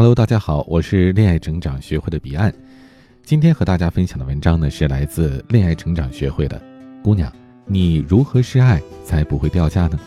[0.00, 2.50] Hello，大家好，我是恋爱成长学会的彼岸。
[3.22, 6.58] 今天和大家分享的文章呢，是来自恋爱成长学会的
[7.04, 7.30] 姑娘，
[7.66, 10.00] 你如何示爱才不会掉价呢？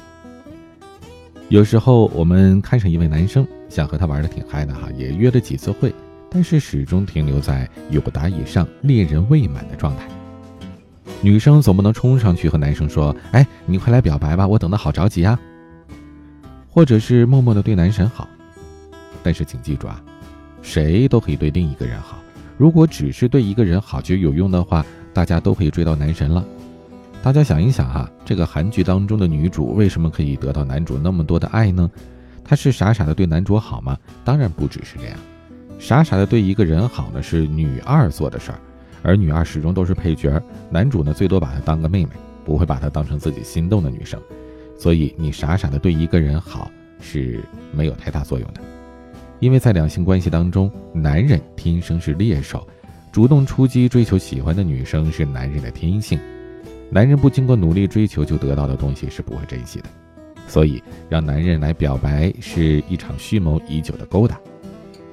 [1.47, 5.93] 有时候我们看上一位男生，想和他玩的挺嗨的哈，也约了几次会，
[6.27, 10.07] 但是始终停留在有达以上、恋人未满的状态。
[11.21, 15.39] 女生总不能冲上去和男生说：“哎，你快来表白吧，我等的好着急啊。”
[16.67, 18.27] 或者是默默的对男神好。
[19.23, 20.03] 但是请记住啊，
[20.61, 22.19] 谁都可以对另一个人好。
[22.57, 26.45] 如果只是对一个人好就有用的话，大家都可以追到男神了。
[27.23, 31.89] 大家想一想哈，这个韩剧当中的女主为什么可以得到男主那么多的爱呢？
[32.43, 33.97] 她是傻傻的对男主好吗？
[34.25, 35.17] 当然不只是这样，
[35.79, 38.59] 傻傻的对一个人好呢是女二做的事儿，
[39.01, 42.11] 而女二始终都是配角，男主呢最多把她当个妹妹，
[42.43, 44.19] 不会把她当成自己心动的女生。
[44.77, 48.61] 所以你傻傻的对一个人好是没有太大作用的。
[49.43, 52.65] 因为在两性关系当中，男人天生是猎手，
[53.11, 56.17] 主动出击追求喜欢的女生是男人的天性。
[56.89, 59.85] 男人不经过努力追求就得到的东西是不会珍惜的，
[60.47, 64.39] 所以让男人来表白是一场蓄谋已久的勾搭。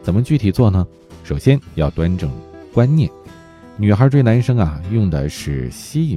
[0.00, 0.86] 怎么具体做呢？
[1.24, 2.30] 首先要端正
[2.72, 3.10] 观念，
[3.76, 6.16] 女孩追男生啊，用的是吸引。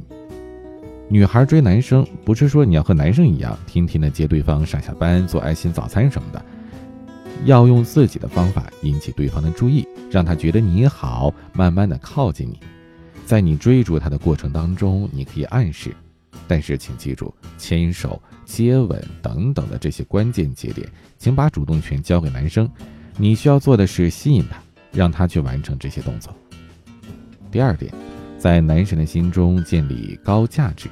[1.09, 6.45] 女孩追男生不是说你要和男生一样，天天的接对方上下班、做爱心早餐什么的。
[7.45, 12.59] 要用自己的方法引起对方的注意，让他觉得你好，慢慢的靠近你。
[13.25, 15.93] 在你追逐他的过程当中，你可以暗示，
[16.47, 22.69] 但是请记住，牵手、接吻等等的这些关键节点，请把主动权交给男生。
[23.17, 24.57] 你需要做的是吸引他，
[24.91, 26.33] 让他去完成这些动作。
[27.51, 27.93] 第二点，
[28.37, 30.89] 在男神的心中建立高价值。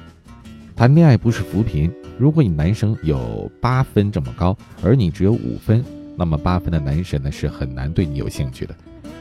[0.76, 5.84] 谈恋爱不是扶贫，如果你男生有八分这么高，而你只有五分。
[6.16, 8.74] 那么八分的男神呢是很难对你有兴趣的，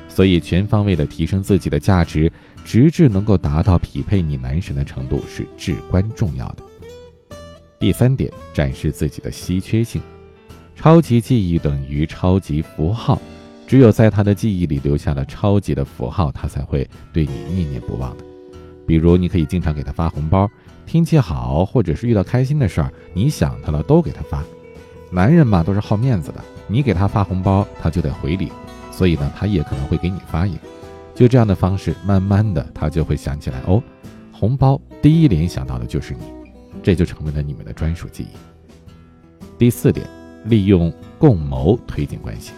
[0.07, 2.31] 所以全方位的提升自己的价值，
[2.65, 6.63] 直至能够达到匹配你男神的程度是至关重要的。
[7.79, 10.01] 第三点，展示自己的稀缺性，
[10.75, 13.19] 超级记忆等于超级符号，
[13.65, 18.23] 只有在他的记忆里留下了超级的符号，他才会对你念念不忘的。
[18.85, 20.47] 比如，你可以经常给他发红包，
[20.85, 24.43] 天气好或者是遇到开心的事儿，你想他了都给他发。
[25.11, 26.41] 男人嘛，都是好面子的。
[26.67, 28.49] 你给他发红包，他就得回礼，
[28.91, 30.61] 所以呢，他也可能会给你发一个。
[31.13, 33.83] 就这样的方式，慢慢的，他就会想起来哦，
[34.31, 36.21] 红包第一联想到的就是你，
[36.81, 39.47] 这就成为了你们的专属记忆。
[39.57, 40.07] 第四点，
[40.45, 42.53] 利用共谋推进关系，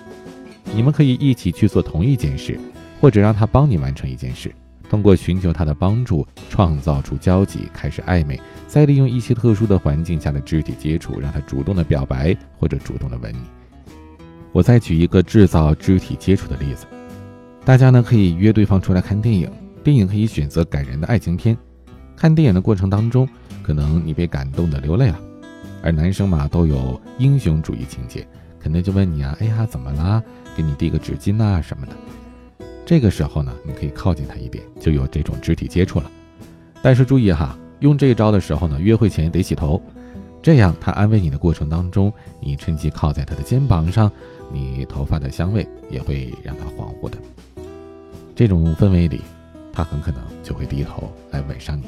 [0.75, 2.59] 你们可以一起去做同一件事，
[3.01, 4.53] 或者让他帮你完成一件事，
[4.89, 13.41] 通过寻求他的帮助，创造出交集，开始暧昧，再利用一些特殊的环境下的肢体接触，让他主动的表白或者主动的吻你。
[14.51, 16.85] 我再举一个制造肢体接触的例子，
[17.65, 19.51] 大家呢可以约对方出来看电影，
[19.83, 21.57] 电影可以选择感人的爱情片。
[22.15, 23.27] 看电影的过程当中，
[23.63, 25.19] 可能你被感动的流泪了，
[25.81, 28.27] 而男生嘛都有英雄主义情节，
[28.59, 30.21] 肯定就问你啊，哎呀怎么啦？
[30.55, 31.93] 给你递个纸巾啊什么的。
[32.85, 36.11] 这个时候呢，你可以靠近他一点，就有这种肢体接触了。
[36.81, 39.81] 但是注意哈，用这一招的时候呢，约会前得洗头。
[40.41, 42.11] 这样，他安慰你的过程当中，
[42.41, 44.11] 你趁机靠在他的肩膀上，
[44.51, 47.17] 你头发的香味也会让他恍惚的。
[48.35, 49.21] 这种氛围里，
[49.71, 51.85] 他很可能就会低头来吻上你。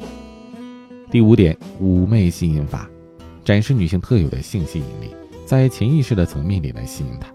[1.10, 2.88] 第五点，妩媚吸引法，
[3.44, 5.14] 展示女性特有的性吸引力，
[5.44, 7.28] 在潜意识的层面里来吸引他。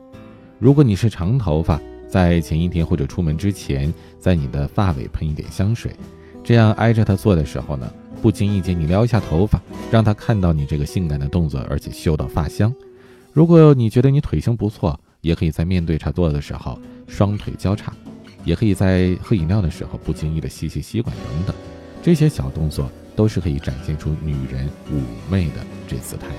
[0.58, 1.80] 如果你是长头发，
[2.12, 5.96] 在前一天或者出门之前，在你的发尾喷一点香水，
[6.44, 7.90] 这样挨着他坐的时候呢。
[8.22, 12.72] 不经意间，你撩一下头发，让他看到你这个性感的动作，而且嗅到发香。
[13.34, 17.92] 如果你觉得你腿型不错，也可以在面对他坐的时候双腿交叉，
[18.44, 21.56] 也可以在喝饮料的时候不经意的吸吸吸管等等。
[22.04, 25.02] 这些小动作都是可以展现出女人妩
[25.32, 26.36] 媚的这姿态的。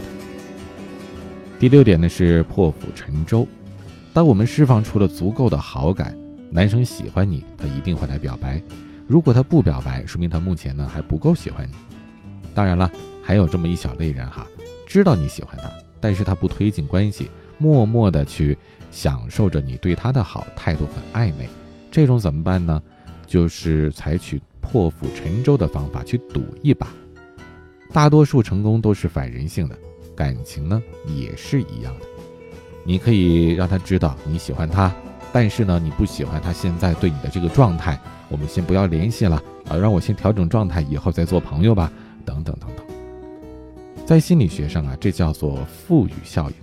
[1.59, 3.45] 第六点呢是破釜沉舟。
[4.13, 6.15] 当我们释放出了足够的好感，
[6.51, 8.63] 男生喜欢你，他一定会来表白。
[9.07, 11.73] 如果他不表白，说明他目前呢还不够喜欢你。
[12.55, 12.91] 当然了，
[13.23, 14.47] 还有这么一小类人哈，
[14.87, 18.57] 知道你喜欢他，但是他不推进关系，默默的去
[18.91, 21.49] 享受着你对他的好，态度很暧昧。
[21.91, 22.83] 这种怎么办呢？
[23.27, 26.87] 就是采取破釜沉舟的方法去赌一把。
[27.95, 29.79] 大多数成功都是反人性的，
[30.15, 32.07] 感情呢也是一样的。
[32.85, 34.93] 你可以让他知道你喜欢他。
[35.33, 37.99] 但是呢，你不喜欢他现在对你的这个状态，
[38.29, 41.91] 我们先不要联系了啊，让我先调整状态，以后再做朋友吧，
[42.25, 42.85] 等等等等。
[44.05, 46.57] 在心理学上啊，这叫做赋予效应。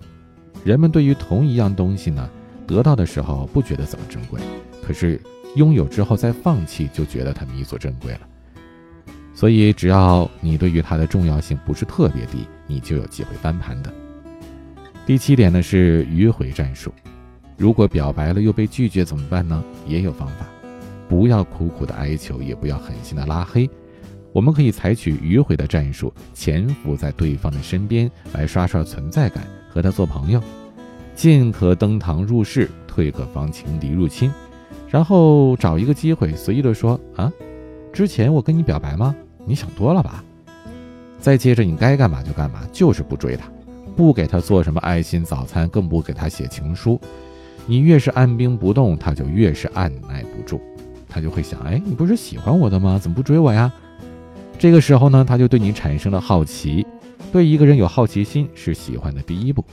[0.64, 2.30] 人们对于同一样东西呢，
[2.68, 4.40] 得到的时候不觉得怎么珍贵，
[4.86, 5.20] 可是
[5.56, 8.20] 拥有之后再放弃，就觉得它弥足珍贵了。
[9.34, 13.92] 所以，只要你对于它的重要性不是特别低，你就有机会翻盘的。
[15.10, 16.94] 第七点呢是迂回战术，
[17.58, 19.64] 如果表白了又被拒绝怎么办呢？
[19.88, 20.46] 也有方法，
[21.08, 23.68] 不要苦苦的哀求，也不要狠心的拉黑。
[24.32, 30.40] 我们可以采取迂回的战术，潜伏在对方的身边来刷刷存在感，和他做朋友。
[31.16, 34.32] 进可登堂入室，退可防情敌入侵。
[34.90, 37.34] 然后找一个机会，随意的说啊，
[37.92, 39.16] 之前我跟你表白吗？
[39.44, 40.24] 你想多了吧。
[41.18, 43.52] 再接着你该干嘛就干嘛，就是不追他，
[44.00, 46.98] 不给他做什么爱心早餐，更不给他写情书。
[47.66, 50.62] 你越是按兵不动，他就越是按耐不住，
[51.10, 52.98] 他就会想，哎，你不是喜欢我的吗？
[52.98, 53.70] 怎么不追我呀？
[54.58, 56.88] 这个时候呢，他就对你产生了好奇。
[57.34, 59.66] 对一个人有好奇心是喜欢的第一步，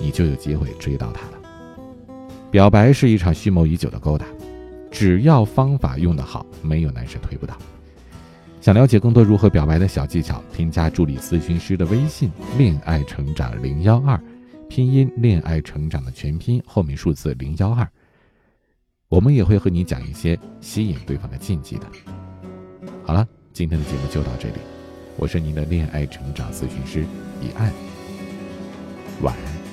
[0.00, 2.14] 你就有机会追到他了。
[2.52, 4.24] 表白是一场蓄谋已久的勾搭，
[4.88, 7.58] 只要方法用得好，没有男生推不倒。
[8.64, 14.18] 想了解更多如何表白的小技巧，添加助理咨询师的微信“恋爱成长零幺二”，
[14.70, 17.86] 拼音“恋爱成长”的全拼后面数字零幺二。
[19.10, 21.86] 我们也会和你讲一些吸引对方的禁忌的。
[23.04, 23.28] 好了。
[23.52, 24.54] 今天的节目就到这里，
[25.18, 27.04] 我是您的恋爱成长咨询师
[27.42, 27.70] 彼岸，
[29.20, 29.63] 晚安。